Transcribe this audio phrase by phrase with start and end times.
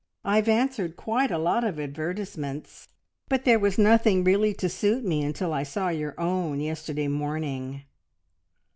[0.25, 2.87] I've answered quite a lot of advertisements,
[3.29, 7.83] but there was nothing really to suit me until I saw your own yesterday morning."